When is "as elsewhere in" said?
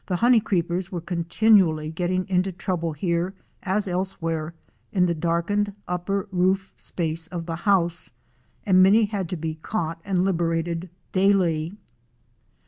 3.61-5.05